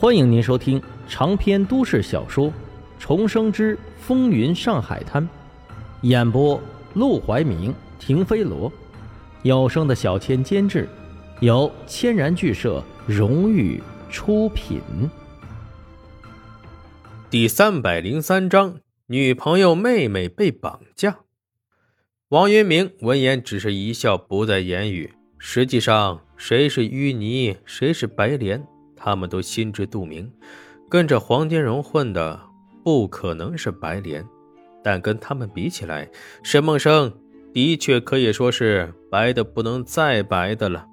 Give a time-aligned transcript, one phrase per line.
[0.00, 2.46] 欢迎您收听长篇都市小说
[2.98, 5.22] 《重生之风云上海滩》，
[6.00, 6.58] 演播：
[6.94, 8.72] 陆怀明、停飞罗，
[9.42, 10.88] 有声的小千监制，
[11.40, 13.78] 由千然剧社荣誉
[14.08, 14.80] 出品。
[17.28, 21.18] 第三百零三章：女朋友妹妹被绑架。
[22.30, 25.12] 王云明闻言只是一笑，不再言语。
[25.36, 28.66] 实际上，谁是淤泥，谁是白莲？
[29.02, 30.30] 他们都心知肚明，
[30.90, 32.38] 跟着黄金荣混的
[32.84, 34.22] 不可能是白莲，
[34.84, 36.06] 但跟他们比起来，
[36.42, 37.10] 沈梦生
[37.54, 40.86] 的确可以说是白的不能再白的了。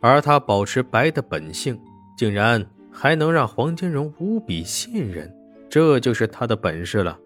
[0.00, 1.78] 而他保持白的本性，
[2.16, 5.30] 竟然还能让黄金荣无比信任，
[5.68, 7.18] 这就是他的本事了。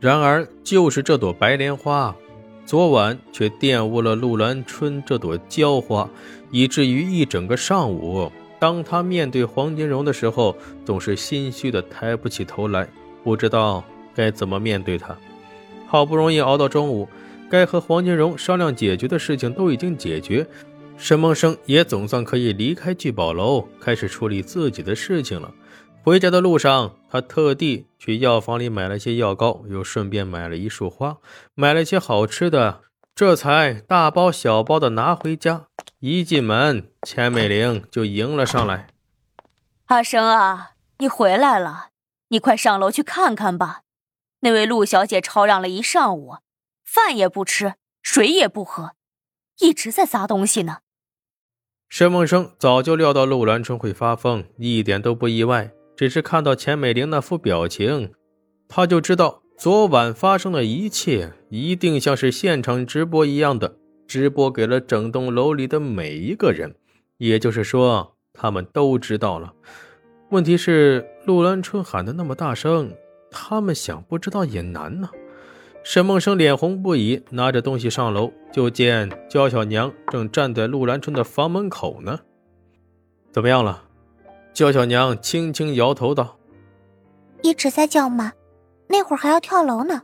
[0.00, 2.14] 然而，就是这朵白莲花，
[2.66, 6.10] 昨晚却玷污了陆兰春这朵娇花，
[6.50, 8.30] 以至于一整个上午。
[8.60, 12.86] 当他面对黄金荣的时候，总是心虚的抬不起头来，
[13.24, 13.82] 不知道
[14.14, 15.16] 该怎么面对他。
[15.86, 17.08] 好不容易熬到中午，
[17.50, 20.46] 该和黄金荣商量解决的事情都已经解决，
[20.96, 25.52] 沈梦生也总算可以离开聚宝楼，开始处理自己的事情了。
[26.02, 31.16] 回家的路上，他特地去药房里买了些药膏，又顺便买了一束花，
[31.54, 32.82] 买了些好吃的，
[33.14, 35.66] 这才大包小包的拿回家。
[36.02, 38.86] 一进门，钱美玲就迎了上来。
[39.84, 41.88] 阿生啊，你回来了，
[42.28, 43.82] 你快上楼去看看吧。
[44.40, 46.36] 那位陆小姐吵嚷了一上午，
[46.86, 48.92] 饭也不吃，水也不喝，
[49.58, 50.78] 一直在砸东西呢。
[51.90, 55.70] 沈梦生早就料到陆兰春会发疯，一点都不意外。
[55.94, 58.14] 只是看到钱美玲那副表情，
[58.70, 63.76] 他就知道昨晚发生的一切一定像是现场直播一样的。
[64.10, 66.74] 直播给了整栋楼里的每一个人，
[67.18, 69.54] 也就是说，他们都知道了。
[70.30, 72.92] 问题是，陆兰春喊的那么大声，
[73.30, 75.08] 他们想不知道也难呢。
[75.84, 82.18] 沈梦生脸红不已，拿着东西上楼，就见焦小娘正站在陆兰春的房门口呢。
[83.30, 83.84] 怎么样了？
[84.52, 86.36] 焦小娘轻轻摇头道
[87.42, 88.32] ：“一直在叫骂，
[88.88, 90.02] 那会儿还要跳楼呢。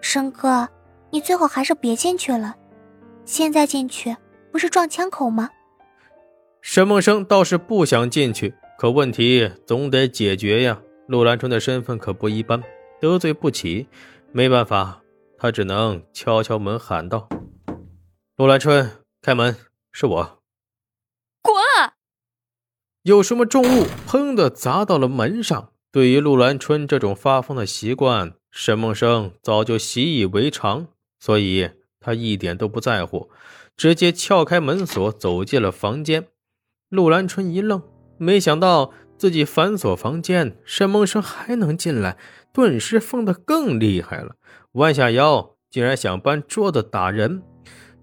[0.00, 0.66] 生哥，
[1.10, 2.56] 你最好还是别进去了。”
[3.24, 4.16] 现在进去
[4.50, 5.50] 不是撞枪口吗？
[6.60, 10.80] 沈梦生倒是不想进去，可问题总得解决呀。
[11.08, 12.62] 陆兰春的身份可不一般，
[13.00, 13.88] 得罪不起。
[14.30, 15.02] 没办法，
[15.36, 17.28] 他只能敲敲门喊道
[18.36, 18.90] ：“陆兰春，
[19.20, 19.56] 开门，
[19.90, 20.42] 是我。”
[21.42, 21.54] 滚！
[23.02, 25.72] 有什么重物砰的砸到了门上。
[25.90, 30.86] 对于陆兰春这种发疯的习惯，沈梦生早就习以为常，
[31.18, 31.70] 所以。
[32.02, 33.30] 他一点都不在乎，
[33.76, 36.26] 直接撬开门锁走进了房间。
[36.90, 37.80] 陆兰春一愣，
[38.18, 42.18] 没想到自己反锁房间，沈梦生还能进来，
[42.52, 44.36] 顿时疯得更厉害了，
[44.72, 47.42] 弯下腰竟然想搬桌子打人。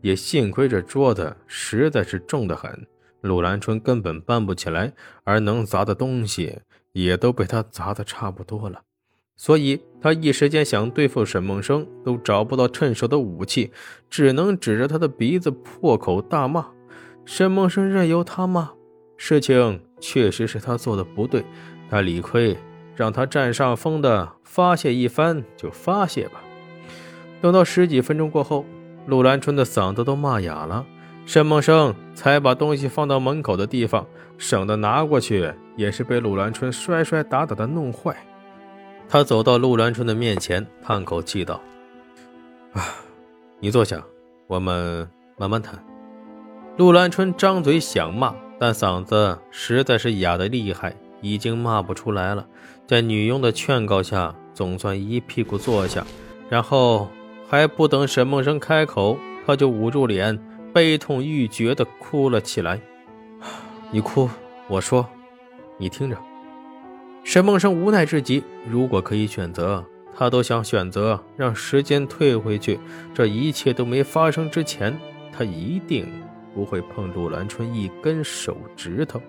[0.01, 2.87] 也幸亏这桌子实在是重得很，
[3.19, 4.93] 陆兰春根本搬不起来，
[5.25, 6.61] 而能砸的东西
[6.93, 8.81] 也都被他砸得差不多了。
[9.41, 13.71] 所以他一时间想对付沈梦生，都找不到趁手的武器，
[14.09, 16.65] 只能指着他的鼻子破口大骂。
[17.23, 18.71] 沈梦生任由他骂，
[19.15, 21.45] 事情确实是他做的不对，
[21.89, 22.57] 他理亏，
[22.97, 26.41] 让他占上风的发泄一番就发泄吧。
[27.39, 28.65] 等到十几分钟过后，
[29.07, 30.85] 陆兰春的嗓子都骂哑了，
[31.25, 34.05] 沈梦生才把东西放到门口的地方，
[34.37, 38.17] 省得拿过去也是被陆兰春摔摔打打的弄坏。
[39.11, 41.59] 他走到陆兰春的面前，叹口气道
[42.73, 42.85] ：“啊，
[43.59, 44.03] 你坐下，
[44.45, 45.83] 我们慢慢谈。”
[46.77, 52.45] 陆兰春张嘴想骂，但嗓子实在是哑得厉害，已经骂不出来了。
[52.85, 56.05] 在女佣的劝告下，总算一屁股坐下，
[56.47, 57.09] 然后
[57.49, 60.39] 还不等沈梦生开口，他就捂住脸，
[60.71, 62.79] 悲痛欲绝地哭了起来。
[63.89, 64.29] “你哭，
[64.67, 65.03] 我说，
[65.79, 66.15] 你听着。”
[67.29, 69.85] 沈梦生无奈至极，如果可以选择，
[70.15, 72.79] 他都想选择让时间退回去，
[73.13, 74.99] 这一切都没发生之前，
[75.31, 76.07] 他一定
[76.55, 79.21] 不会碰陆兰春一根手指头。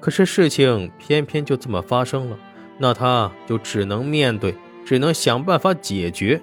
[0.00, 2.38] 可是事情偏偏就这么发生了，
[2.78, 6.40] 那他就只能面对，只能想办法解决。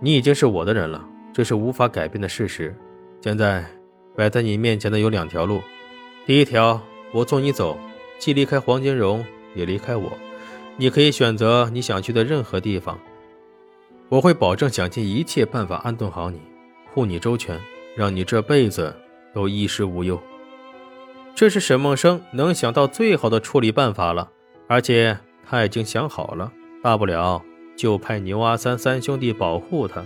[0.00, 2.74] 你已经是我的人了，这是无法改变的事实。
[3.20, 3.62] 现在
[4.16, 5.60] 摆在你面前的有两条路，
[6.24, 6.80] 第一条，
[7.12, 7.78] 我送你走，
[8.18, 9.22] 既离开黄金荣。
[9.56, 10.12] 也离开我，
[10.76, 12.96] 你可以选择你想去的任何地方，
[14.08, 16.38] 我会保证想尽一切办法安顿好你，
[16.92, 17.58] 护你周全，
[17.96, 18.94] 让你这辈子
[19.34, 20.22] 都衣食无忧。
[21.34, 24.30] 这是沈梦生能想到最好的处理办法了，
[24.68, 27.42] 而且他已经想好了，大不了
[27.74, 30.04] 就派牛阿三三兄弟保护他。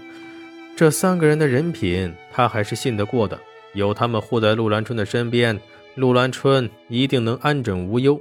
[0.76, 3.38] 这三个人的人品，他还是信得过的。
[3.75, 5.61] 有他们护在陆兰春的身边，
[5.94, 8.20] 陆兰春一定能安枕无忧。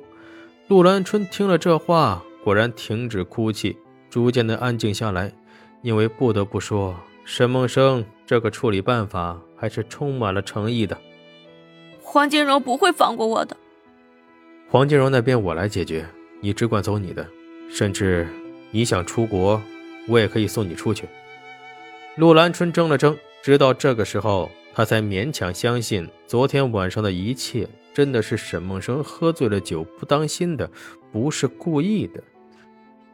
[0.69, 3.75] 陆兰春听了这话，果然停止哭泣，
[4.07, 5.33] 逐渐的安静下来。
[5.81, 6.95] 因为不得不说，
[7.25, 10.95] 沈梦生这个处理办法还是充满了诚意的。
[12.03, 13.57] 黄金荣不会放过我的。
[14.69, 16.05] 黄金荣那边我来解决，
[16.39, 17.25] 你只管走你的。
[17.71, 18.27] 甚至
[18.69, 19.59] 你想出国，
[20.07, 21.07] 我也可以送你出去。
[22.15, 27.67] 陆兰春怔了怔，直到这个时候，他才勉强相信昨天晚上的一切
[27.99, 30.71] 真的是沈梦生喝醉了酒不当心的，
[31.11, 32.23] 不是故意的。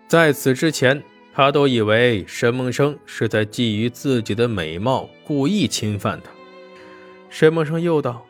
[0.08, 1.02] 在此之前，
[1.34, 6.30] 他都以为沈梦生是在觊觎自己的美貌，故意侵犯他。
[7.32, 8.24] 沈梦生又道：“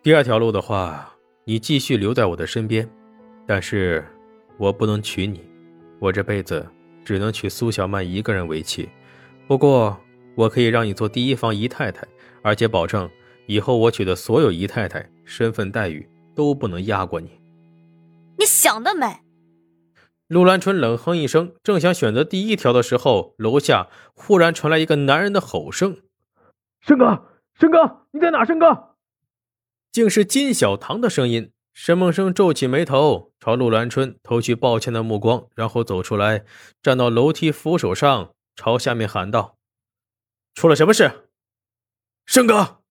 [0.00, 1.12] 第二条路的话，
[1.44, 2.88] 你继续留在我的身边，
[3.44, 4.06] 但是
[4.58, 5.40] 我不能娶你，
[5.98, 6.64] 我这辈子
[7.04, 8.88] 只能娶苏小曼一个人为妻。”
[9.48, 9.98] 不过，
[10.36, 12.06] 我可以让你做第一房姨太太，
[12.42, 13.10] 而且保证
[13.46, 17.38] 以后我娶的所有姨太太身份待遇都不能压过你。
[18.38, 19.20] 你想得美！
[20.26, 26.02] 陆兰春冷哼一声，正想选择第一条的时候，楼下忽然传来一个男人的吼声
[26.80, 27.26] ：“申哥，
[27.58, 28.44] 申哥，你在哪？
[28.44, 28.96] 申哥！”
[29.92, 31.52] 竟是金小棠的声音。
[31.74, 36.44] 沈梦生皱起眉头，朝陆兰春投去抱歉的目光，然后走出来，
[36.82, 38.30] 站到楼梯扶手上。
[38.56, 39.56] 朝下面喊道
[40.54, 41.28] ：“出了什么事？”
[42.26, 42.82] 生哥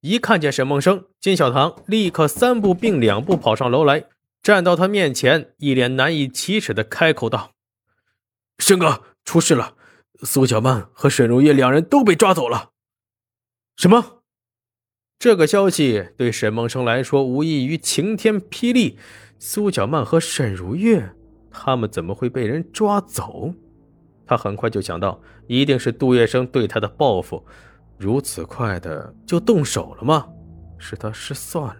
[0.00, 4.04] 一看见沈梦生，金小棠立刻三步并两步跑上楼来，
[4.42, 7.52] 站到他面前，一脸难以启齿的开口道
[8.58, 9.74] ：“生哥，出事了！
[10.22, 12.70] 苏小曼和沈如月两人都被抓走了。”
[13.76, 14.22] 什么？
[15.18, 18.98] 这个消息对沈梦生来说无异于晴天霹雳。
[19.38, 21.14] 苏小曼和沈如月，
[21.50, 23.52] 他们怎么会被人抓走？
[24.26, 27.44] 他很快就想到，一定是杜月笙对他的报复，
[28.00, 30.26] 如此快的就动手了吗？
[30.78, 31.76] 是他失算了。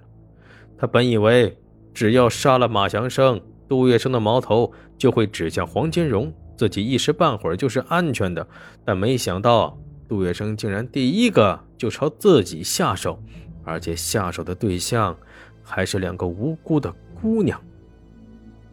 [0.76, 1.58] 他本以为
[1.94, 8.46] 只要杀了马祥生，杜月笙的矛头就会指向黄金荣，自己一时半会儿就是安全的。
[8.84, 13.18] 但没想到，杜月笙竟然第一个就朝自己下手，
[13.64, 15.16] 而且下手的对象
[15.62, 17.58] 还是两个无辜的姑娘。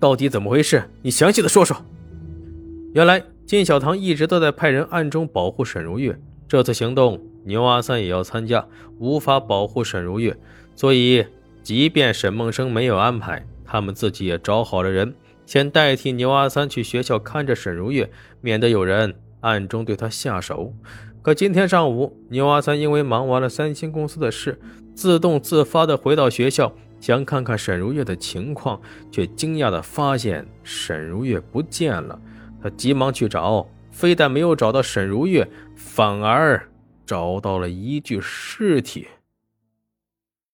[0.02, 0.84] 到底怎么回事？
[1.02, 1.78] 你详细的说说。
[2.94, 3.24] 原来。
[3.48, 8.66] 金小棠一直都在派人暗中保护沈如月，这次行动牛阿三也要参加，
[9.00, 10.38] 无法保护沈如月，
[10.76, 11.26] 所以
[11.62, 15.14] 即便沈梦生没有安排，他们自己也找好了人，
[15.46, 18.10] 先代替牛阿三去学校看着沈如月，
[18.42, 20.74] 免得有人暗中对他下手。
[21.22, 24.60] 可今天上午，牛阿三因为忙完了三星公司的事，
[24.96, 28.80] 自动自发的回到学校，想看看沈如月的情况，
[29.12, 32.18] 却惊讶的发现沈如月不见了。
[32.64, 33.68] 他急忙去找，
[33.98, 36.70] 非但没有找到沈如月，反而
[37.04, 39.08] 找到了一具尸体。